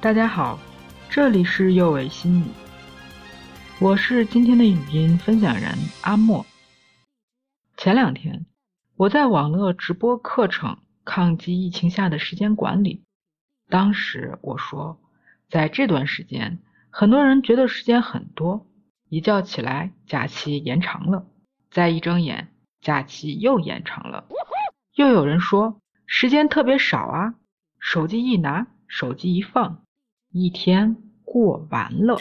[0.00, 0.60] 大家好，
[1.10, 2.44] 这里是幼为心理，
[3.80, 6.46] 我是今天的语音分享人阿莫。
[7.76, 8.46] 前两天
[8.94, 10.70] 我在网络直播课程
[11.04, 12.94] 《抗击疫情下的时间管理》，
[13.68, 15.00] 当时我说，
[15.50, 18.68] 在这段时间，很多人觉得时间很多，
[19.08, 21.26] 一觉起来假期延长了，
[21.72, 24.28] 再一睁眼假期又延长了，
[24.94, 27.34] 又有人说时间特别少啊，
[27.80, 29.82] 手机一拿，手机一放。
[30.30, 32.18] 一天过完了。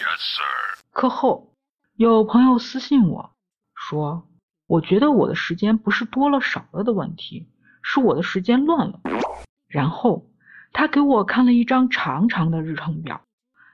[0.92, 1.54] 课后
[1.96, 3.32] 有朋友私信我
[3.76, 4.28] 说
[4.66, 7.48] ：“我觉得我的时间不是多了少了的问题，
[7.82, 9.02] 是我的时间乱了。”
[9.68, 10.26] 然后
[10.72, 13.22] 他给我看了一张长长的日程表，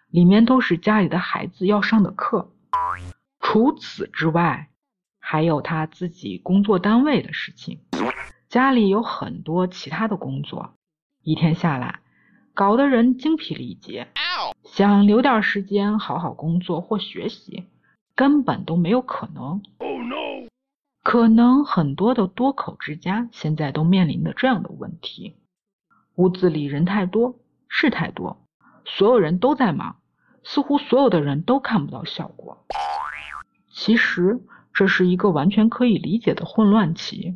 [0.10, 2.52] 里面都是家里的孩子要上的课。
[3.40, 4.70] 除此之外，
[5.20, 7.82] 还有他自己工作单位的事情，
[8.50, 10.74] 家里有很多其他的工作，
[11.22, 12.00] 一天下来。
[12.56, 14.08] 搞得人精疲力竭，
[14.64, 17.64] 想留点时间好好工作或学习，
[18.16, 19.62] 根本都没有可能。
[21.02, 25.36] 可能很多的多口之家现在都面临着这样的问题：
[26.16, 27.36] 屋子里人太多，
[27.68, 28.46] 事太多，
[28.86, 29.96] 所有人都在忙，
[30.44, 32.66] 似乎所有的人都看不到效果。
[33.72, 34.40] 其实
[34.74, 37.36] 这是一个完全可以理解的混乱期。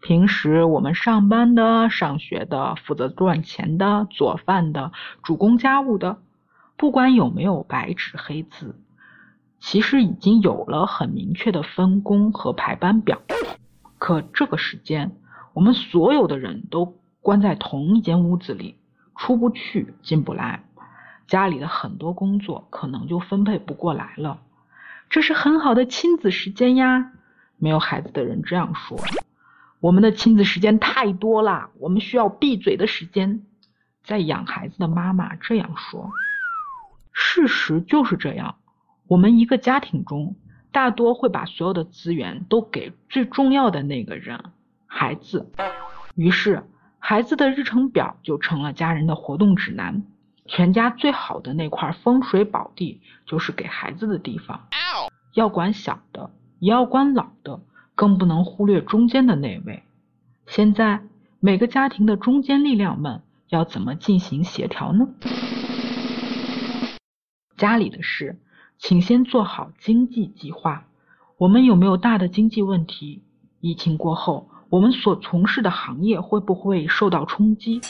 [0.00, 6.18] 平时我们上班的、上学的、负责赚钱的、做饭的、主攻家务的，
[6.76, 8.80] 不管有没有白纸黑字，
[9.58, 13.20] 其实已经有了很明确的分工和排班表。
[13.98, 15.12] 可这个时间，
[15.52, 18.78] 我们所有的人都关在同一间屋子里，
[19.16, 20.64] 出不去、进不来，
[21.26, 24.40] 家里的很多工作可能就分配不过来了。
[25.10, 27.12] 这是很好的亲子时间呀，
[27.58, 28.98] 没有孩子的人这样说。
[29.80, 33.42] 我们的亲子时间太多了，我们需要闭嘴的时间。
[34.04, 36.10] 在养孩子的妈妈这样说，
[37.12, 38.56] 事实就是这样。
[39.06, 40.36] 我们一个家庭中，
[40.72, 44.44] 大多会把所有的资源都给最重要的那个人——
[44.86, 45.50] 孩子。
[46.14, 46.64] 于是，
[46.98, 50.02] 孩子的日程表就成了家人的活动指南。
[50.46, 54.68] 全家最好的那块风水宝地，就是给孩子的地方。
[55.34, 57.60] 要管小的，也要管老的。
[58.00, 59.82] 更不能忽略中间的那位。
[60.46, 61.02] 现在
[61.38, 65.06] 每个家庭的中坚力量们要怎么进行协调呢？
[67.58, 68.38] 家里的事，
[68.78, 70.86] 请先做好经济计划。
[71.36, 73.22] 我们有没有大的经济问题？
[73.60, 77.82] 疫情过后，我们所从事的行业会不会受到冲击？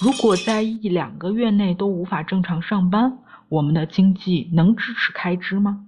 [0.00, 3.18] 如果在一两个月内都无法正常上班，
[3.50, 5.86] 我们的经济能支持开支吗？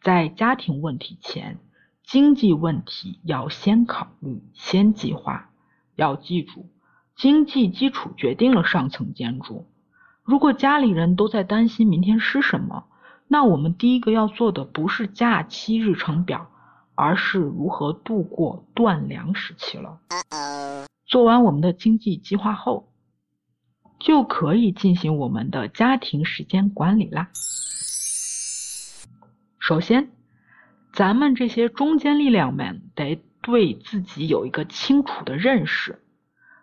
[0.00, 1.58] 在家庭问题前。
[2.06, 5.50] 经济问题要先考虑，先计划。
[5.96, 6.68] 要记住，
[7.16, 9.66] 经济基础决定了上层建筑。
[10.22, 12.84] 如果家里人都在担心明天吃什么，
[13.26, 16.48] 那我们第一个要做的不是假期日程表，
[16.94, 19.98] 而是如何度过断粮时期了。
[21.06, 22.88] 做完我们的经济计划后，
[23.98, 27.30] 就可以进行我们的家庭时间管理啦。
[29.58, 30.15] 首先。
[30.96, 36.00] 咱们这些中坚力量们得对自己有一个清楚的认识。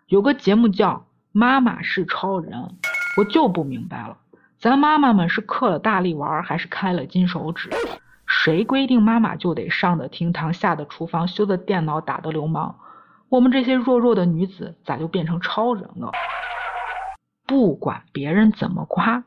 [0.08, 0.90] 有个节目叫
[1.30, 2.52] 《妈妈是超人》，
[3.16, 4.18] 我就不明白了，
[4.58, 7.70] 咱妈妈们是嗑了大力丸还是开了金手指？
[8.26, 12.80] 谁规定妈妈就得上的厅堂、下的厨房、修的电脑、打的流氓？
[13.28, 16.10] 我们这些弱弱的女子咋就变成超人了？
[17.46, 19.22] 不管别人怎么夸，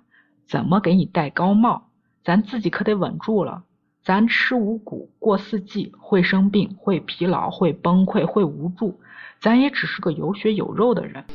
[0.45, 1.91] 怎么给你戴高帽，
[2.25, 3.63] 咱自己可得稳住了。
[4.07, 9.01] 咱吃五谷过四季，会生病，会疲劳，会崩溃，会无助。
[9.41, 11.25] 咱也只是个有血有肉的人。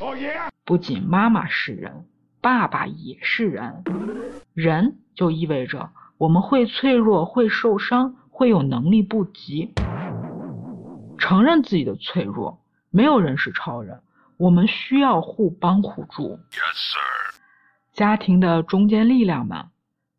[0.64, 2.06] 不仅妈妈是人，
[2.40, 3.84] 爸爸也是人。
[4.54, 9.74] 人就意味着我们会脆弱，会受伤，会有能力不及。
[11.18, 14.00] 承认自己的脆弱，没有人是超人。
[14.38, 16.38] 我们需要互帮互助。
[17.92, 19.66] 家庭的中坚力量们，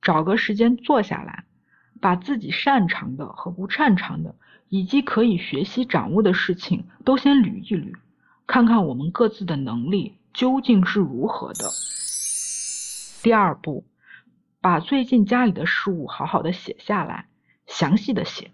[0.04, 1.46] 找个时间坐下来。
[2.04, 4.36] 把自己擅长的和不擅长的，
[4.68, 7.94] 以及可以学习掌握的事情都先捋一捋，
[8.46, 11.70] 看看我们各自的能力究竟是如何的。
[13.24, 13.86] 第二步，
[14.60, 17.28] 把最近家里的事物好好的写下来，
[17.68, 18.52] 详细的写。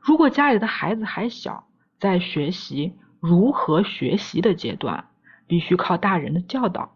[0.00, 1.68] 如果家里的孩子还小，
[2.00, 5.04] 在学习如何学习的阶段，
[5.46, 6.90] 必须靠大人的教导，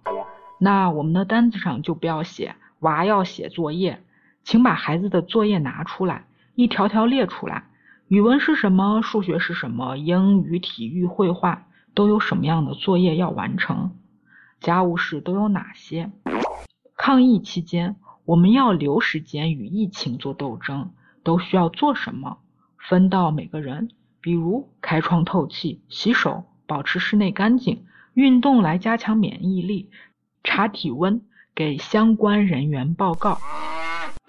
[0.59, 4.03] 那我们的单子上就不要写娃要写作业。
[4.45, 7.65] 请把孩子的作业拿出来，一条条列出来。
[8.09, 9.01] 语文是什么？
[9.03, 9.97] 数学是什么？
[9.97, 13.93] 英语、体育、绘画都有什么样的作业要完成？
[14.61, 16.11] 家务事都有哪些？
[16.97, 20.91] 抗疫期间，我们要留时间与疫情做斗争，
[21.23, 22.39] 都需要做什么？
[22.79, 23.89] 分到每个人，
[24.21, 29.89] 比如开窗透气、洗手、保持室内干净、运动来加强免疫力、
[30.45, 31.23] 查体温、
[31.55, 33.39] 给相关人员报告。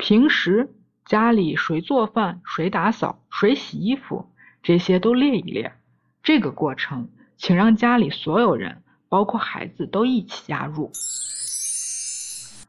[0.05, 0.69] 平时
[1.05, 4.25] 家里谁做饭、谁打扫、谁洗衣服，
[4.61, 5.75] 这些都列一列。
[6.21, 7.07] 这个过程，
[7.37, 10.91] 请让家里所有人，包括孩子，都一起加入。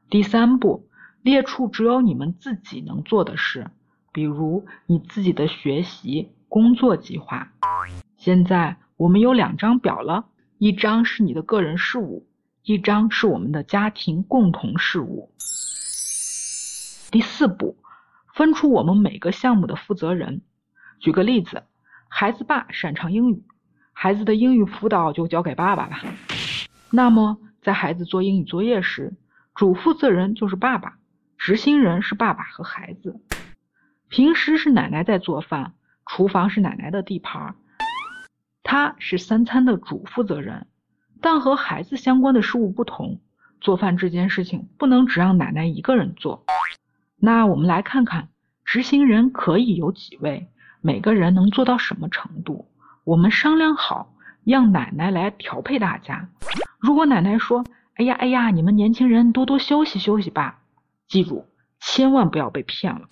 [0.08, 0.88] 第三步，
[1.22, 3.68] 列出只有你们自己能做的事。
[4.12, 7.50] 比如你自己的学习、工作计划。
[8.16, 10.26] 现在我们有两张表了，
[10.58, 12.28] 一张是你的个人事务，
[12.62, 15.32] 一张是我们的家庭共同事务。
[17.14, 17.76] 第四步，
[18.34, 20.42] 分出我们每个项目的负责人。
[20.98, 21.62] 举个例子，
[22.08, 23.44] 孩子爸擅长英语，
[23.92, 26.02] 孩子的英语辅导就交给爸爸吧。
[26.90, 29.12] 那么在孩子做英语作业时，
[29.54, 30.98] 主负责人就是爸爸，
[31.38, 33.20] 执行人是爸爸和孩子。
[34.08, 35.74] 平时是奶奶在做饭，
[36.06, 37.54] 厨房是奶奶的地盘儿，
[38.64, 40.66] 她是三餐的主负责人。
[41.20, 43.20] 但和孩子相关的事物不同，
[43.60, 46.44] 做饭这件事情不能只让奶奶一个人做。
[47.24, 48.28] 那我们来看看
[48.66, 50.46] 执行人可以有几位，
[50.82, 52.68] 每个人能做到什么程度？
[53.02, 54.12] 我们商量好，
[54.44, 56.28] 让奶奶来调配大家。
[56.78, 57.64] 如果奶奶说
[57.96, 60.58] ：“哎呀哎呀，你们年轻人多多休息休息吧。”
[61.08, 61.46] 记住，
[61.80, 63.08] 千万不要被骗了。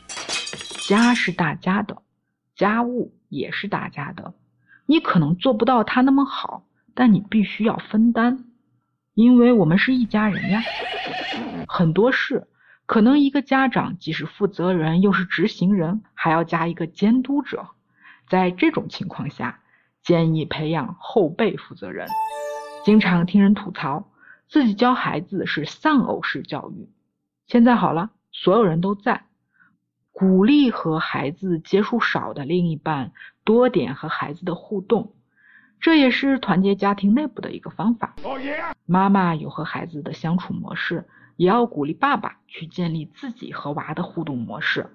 [0.87, 2.03] 家是大家的，
[2.55, 4.35] 家务也是大家的。
[4.85, 8.45] 你可能做不到他那么好，但你必须要分担，
[9.15, 10.61] 因为我们是一家人呀。
[11.67, 12.47] 很多事，
[12.93, 17.69] 可能一个家长既是负责人，又是执行人，还要加一个监督者。
[18.29, 19.61] 在这种情况下，
[20.03, 22.07] 建议培养后备负责人。
[22.85, 24.11] 经常听人吐槽，
[24.47, 26.91] 自己教孩子是丧偶式教育。
[27.47, 29.25] 现在好了，所有人都在。
[30.11, 33.13] 鼓励和孩子接触少的另一半
[33.43, 35.15] 多点和孩子的互动，
[35.81, 38.17] 这也是团结家庭内部的一个方法。
[38.85, 44.91] 妈妈有和孩子的相处模式，也要鼓励爸爸去建立自己和娃的互动模式。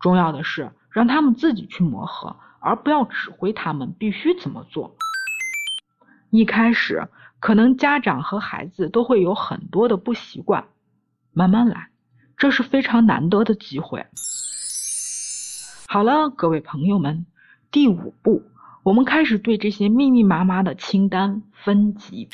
[0.00, 4.96] 重要的是让他们自己去磨合，而不要指挥他们必须怎么做。
[6.30, 7.08] 一开始
[7.38, 10.68] 可能家长和孩子都会有很多的不习惯，
[11.32, 11.90] 慢慢来，
[12.36, 14.06] 这是非常难得的机会。
[15.86, 17.26] 好了，各位朋友们，
[17.70, 18.44] 第五步，
[18.84, 22.28] 我们开始对这些密密麻麻的清单分级。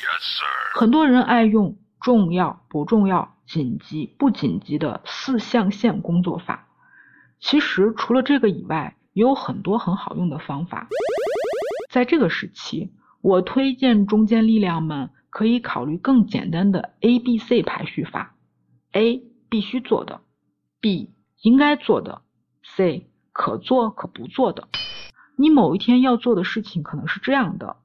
[0.75, 6.67] 很多人爱用重要、不重要、紧急、不紧急的四象限工作法。
[7.39, 10.87] 其实除了这个以外，也有很多很好用的方法。
[11.91, 12.91] 在这个时期，
[13.21, 18.35] 我推荐中坚力量们可以考虑更简单的 A、B、C 排序法
[18.91, 20.21] ：A 必须做的
[20.81, 21.11] ，B
[21.41, 22.21] 应该做的
[22.75, 23.09] ，C。
[23.39, 24.67] 可做可不做的，
[25.35, 27.75] 你某一天要做的事情可能是这样的：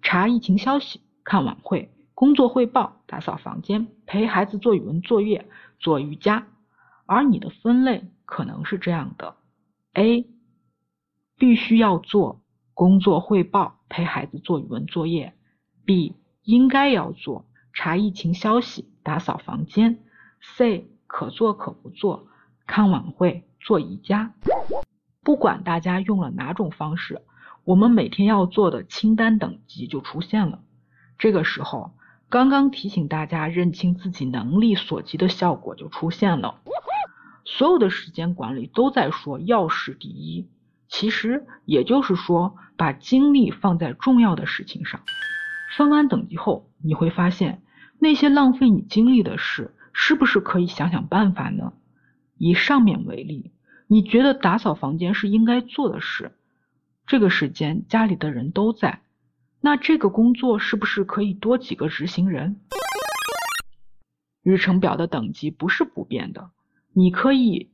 [0.00, 5.48] 查疫情消息、看晚会、工作汇报、打扫房间、陪孩子做语文作业、
[5.78, 6.46] 做瑜伽。
[7.06, 9.36] 而你的分类可能是这样的
[9.94, 10.26] ：A
[11.36, 12.42] 必须要做
[12.74, 15.34] 工作汇报、陪孩子做语文作业
[15.84, 19.98] ；B 应该要做查疫情消息、打扫房间
[20.56, 22.28] ；C 可做可不做
[22.66, 24.32] 看晚会、做瑜伽。
[25.22, 27.22] 不管大家用了哪种方式，
[27.64, 30.62] 我们每天要做的清单等级就出现了。
[31.18, 31.92] 这个时候，
[32.32, 36.62] 刚刚提醒大家认清自己能力所及的效果就出现了。
[37.44, 40.48] 所有的时间管理都在说要事第一，
[40.88, 45.02] 其实也就是说把精力放在重要的事情上。
[45.76, 47.60] 分完等级后，你会发现
[47.98, 51.74] 那些浪费你精力的事，是不是可以想想办法呢？
[52.38, 53.52] 以上面为例。
[53.88, 56.32] 你觉得打扫房间是应该做的事，
[57.06, 59.02] 这个时间家里的人都在，
[59.64, 62.60] 那这个工作是不是可以多几个执行人？
[64.42, 66.50] 日程表的等级不是不变的，
[66.92, 67.70] 你可以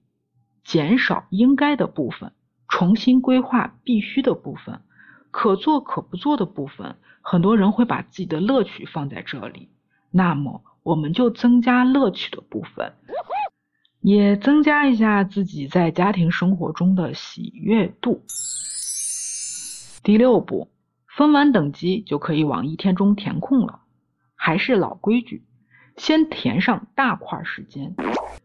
[0.65, 2.33] 减少应该的部分，
[2.69, 4.83] 重新规划必须的部分，
[5.31, 6.97] 可做可不做的部分。
[7.23, 9.71] 很多人会把自己的乐趣放在这里，
[10.11, 12.93] 那么我们就增加乐趣的部分。
[14.01, 18.23] 也增加一下自己在家庭生活中的喜悦度。
[20.03, 20.69] 第六步，
[21.19, 23.81] 分完等级就可以往一天中填空了。
[24.37, 25.45] 还是老规矩，
[25.97, 27.97] 先填上大块时间，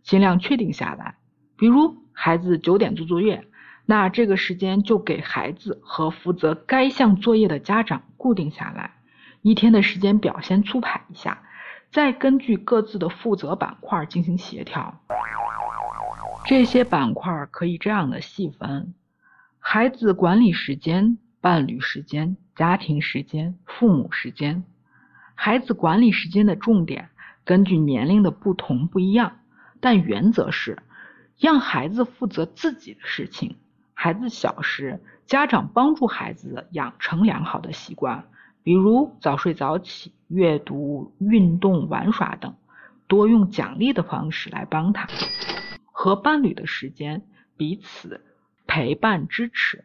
[0.02, 1.18] 尽量确定下来。
[1.56, 3.46] 比如孩子九点做作业，
[3.86, 8.96] 那这个时间就给孩子和负责该项作业的家长固定下来。
[9.44, 11.44] 一天的时间表先粗排一下，
[11.92, 15.00] 再根据各自的负责板块进行协调。
[16.48, 18.96] 这些板块可以这样的细分：
[19.60, 24.64] 孩子管理时间、伴侣时间、家庭时间、父母时间。
[25.36, 27.10] 孩子管理时间的重点
[27.44, 29.42] 根据年龄的不同不一样，
[29.82, 30.82] 但原则是
[31.38, 33.58] 让孩子负责自己的事情。
[33.94, 38.24] 孩子小时，家长帮助孩子养成良好的习惯，
[38.64, 42.56] 比如早睡早起、阅读、运动、玩耍等，
[43.08, 45.10] 多用奖励的方式来帮他。
[45.92, 47.22] 和伴侣的时间，
[47.58, 48.22] 彼此
[48.66, 49.84] 陪伴支持。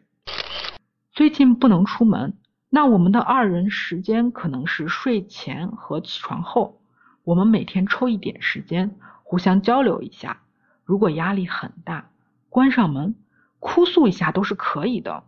[1.19, 2.37] 最近不能出门，
[2.69, 6.79] 那我们的二人时间可能是睡前和起床后，
[7.25, 10.39] 我们每天抽一点时间，互相交流一下。
[10.85, 12.09] 如果压力很大，
[12.47, 13.15] 关上门，
[13.59, 15.25] 哭诉一下都是可以的。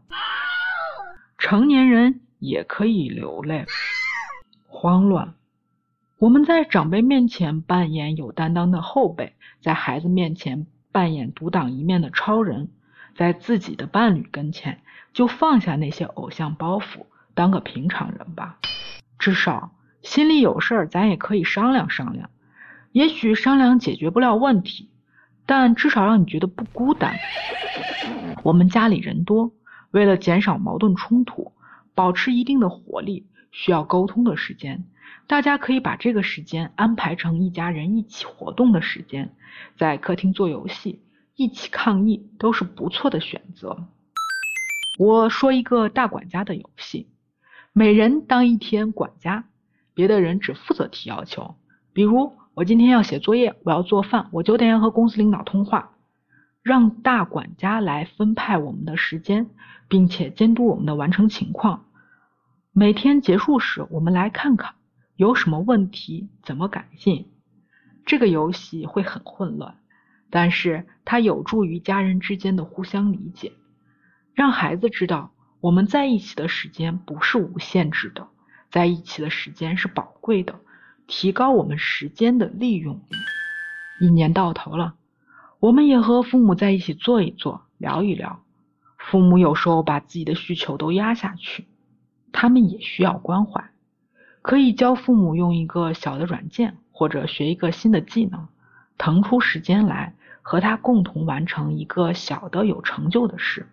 [1.37, 3.65] 成年人也可以流泪、
[4.69, 5.33] 慌乱。
[6.19, 10.67] 我们在长辈面前扮演有担当的后辈，在孩子面前。
[10.93, 12.69] 扮演独当一面的超人，
[13.15, 14.79] 在自己的伴侣跟前
[15.13, 18.57] 就放下那些偶像包袱，当个平常人吧。
[19.19, 22.29] 至少心里有事儿，咱也可以商量商量。
[22.91, 24.89] 也许商量解决不了问题，
[25.45, 27.15] 但至少让你觉得不孤单。
[28.43, 29.51] 我们家里人多，
[29.91, 31.53] 为了减少矛盾冲突，
[31.93, 34.83] 保持一定的活力，需要沟通的时间。
[35.27, 39.33] 大家可以把这个时间安排成一家人一起活动的时间，
[39.77, 41.01] 在客厅做游戏，
[41.35, 43.87] 一起抗议都是不错的选择。
[44.97, 47.07] 我说一个大管家的游戏，
[47.73, 49.45] 每人当一天管家，
[49.93, 51.55] 别的人只负责提要求。
[51.93, 55.91] 比如我今天要写作业，我要做饭，我九点要和公司领导通话，
[56.61, 59.49] 让大管家来分派我们的时间，
[59.87, 61.85] 并且监督我们的完成情况。
[62.73, 64.75] 每天结束时，我们来看看。
[65.15, 67.27] 有什么问题怎么改进？
[68.05, 69.75] 这个游戏会很混乱，
[70.31, 73.53] 但是它有助于家人之间的互相理解，
[74.41, 75.29] 让孩子知道
[75.59, 78.27] 我们在一起的时间不是无限制的，
[78.71, 80.55] 在一起的时间是宝贵的，
[81.05, 82.99] 提高我们时间的利用。
[83.99, 84.95] 一年到头了，
[85.59, 88.41] 我们也和父母在一起坐一坐，聊一聊。
[88.97, 91.67] 父母有时候把自己的需求都压下去，
[92.31, 93.69] 他们也需要关怀。
[94.41, 98.47] 可以教父母用一个小的软件，或者学一个新的技能，
[98.97, 103.67] 腾出时间来和他共同完成一个小的有成就的事。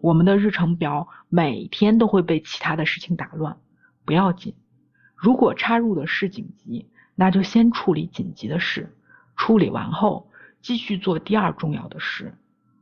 [0.00, 3.56] 我们的日程表每天都会被其他的事情打乱，
[4.04, 4.54] 不要紧。
[5.14, 8.96] 如果插入的是紧急，那就先处理紧急的事，
[9.36, 10.30] 处理完后
[10.62, 12.34] 继续做第二重要的事，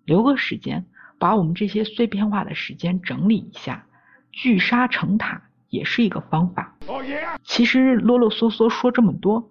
[0.05, 0.87] 留个时间
[1.19, 3.87] 把我们这些碎片化的时间整理一下，
[4.33, 5.43] 聚沙成塔。
[5.71, 6.79] 也是一个方法。
[7.43, 9.51] 其实啰啰嗦嗦说这么多，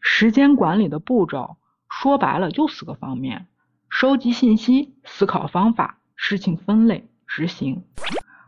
[0.00, 1.56] 时间管理的步骤
[1.88, 3.46] 说白了就四个方面：
[3.88, 7.82] 收集信息、思考方法、事情分类、执行。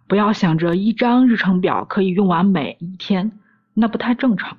[0.06, 3.32] 不要想着一张日程表可以用完每一天，
[3.72, 4.58] 那不太正常。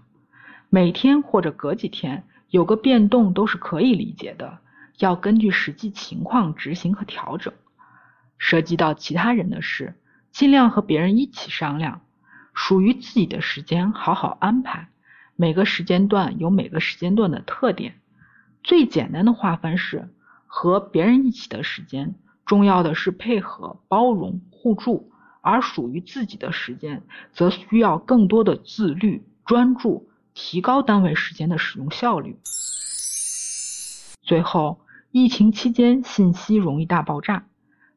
[0.71, 4.57] 每天或者隔几天有个变动都是可以理解的，
[4.97, 7.53] 要根据实际情况执行和调整。
[8.39, 9.93] 涉及到其他人的事，
[10.31, 12.01] 尽量和别人一起商量。
[12.55, 14.87] 属于自己的时间好好安排，
[15.35, 17.93] 每个时间段有每个时间段的特点。
[18.63, 20.09] 最简单的划分是
[20.47, 22.15] 和别人一起的时间，
[22.45, 25.09] 重要的是配合、包容、互助；
[25.41, 32.37] 而属于自己的时间，则需要更多的自律、专注，提高单位时间的使用效率。
[34.21, 34.79] 最后，
[35.11, 37.45] 疫情期间信息容易大爆炸，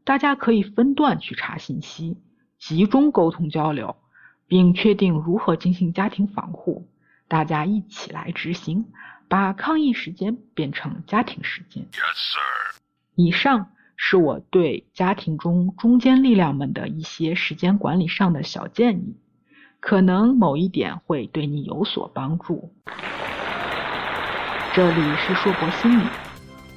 [0.05, 2.17] 大家可以分段去查信息，
[2.59, 3.97] 集中沟通交流。
[4.49, 6.87] 并确定如何进行家庭防护，
[7.26, 8.87] 大家一起来执行，
[9.26, 11.85] 把抗疫时间变成家庭时间。
[11.91, 12.81] Yes, sir.
[13.17, 19.17] 以上是我对家庭中中坚力量们的一些时间管理上的小建议，
[19.81, 22.71] 可能某一点会对你有所帮助。
[24.75, 26.05] 这里是硕博心理，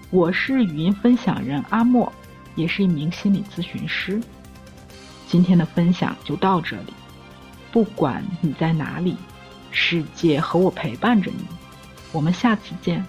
[0.09, 2.11] 我是语音分享人阿莫，
[2.55, 4.21] 也是一名心理咨询师。
[5.27, 6.93] 今天的分享就到这里。
[7.71, 9.17] 不管你在哪里，
[9.69, 11.45] 世界和我陪伴着你。
[12.13, 13.05] 我们下次见。